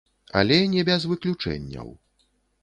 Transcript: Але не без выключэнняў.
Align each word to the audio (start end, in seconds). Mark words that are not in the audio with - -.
Але 0.39 0.57
не 0.71 0.83
без 0.87 1.05
выключэнняў. 1.11 1.93